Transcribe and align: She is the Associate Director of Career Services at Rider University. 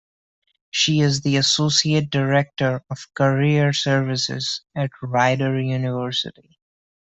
She 0.71 0.99
is 1.01 1.21
the 1.21 1.37
Associate 1.37 2.09
Director 2.09 2.81
of 2.89 3.07
Career 3.13 3.71
Services 3.71 4.63
at 4.75 4.89
Rider 4.99 5.61
University. 5.61 6.57